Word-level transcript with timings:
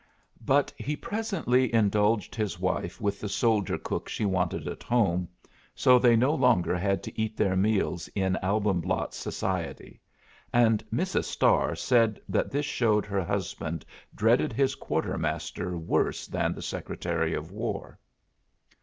But 0.43 0.73
he 0.79 0.95
presently 0.95 1.71
indulged 1.71 2.33
his 2.33 2.59
wife 2.59 2.99
with 2.99 3.19
the 3.19 3.29
soldier 3.29 3.77
cook 3.77 4.09
she 4.09 4.25
wanted 4.25 4.67
at 4.67 4.81
home, 4.81 5.27
so 5.75 5.99
they 5.99 6.15
no 6.15 6.33
longer 6.33 6.75
had 6.75 7.03
to 7.03 7.21
eat 7.21 7.37
their 7.37 7.55
meals 7.55 8.07
in 8.15 8.35
Albumblatt's 8.41 9.15
society; 9.17 10.01
and 10.51 10.83
Mrs. 10.91 11.25
Starr 11.25 11.75
said 11.75 12.19
that 12.27 12.49
this 12.49 12.65
showed 12.65 13.05
her 13.05 13.23
husband 13.23 13.85
dreaded 14.15 14.53
his 14.53 14.73
quartermaster 14.73 15.77
worse 15.77 16.25
than 16.25 16.55
the 16.55 16.63
Secretary 16.63 17.35
of 17.35 17.51
War. 17.51 17.99